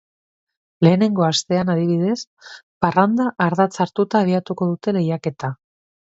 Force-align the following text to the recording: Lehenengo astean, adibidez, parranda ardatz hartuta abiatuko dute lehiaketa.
Lehenengo 0.85 1.25
astean, 1.25 1.67
adibidez, 1.73 2.15
parranda 2.85 3.27
ardatz 3.47 3.71
hartuta 3.85 4.21
abiatuko 4.25 4.69
dute 4.71 4.95
lehiaketa. 4.97 5.51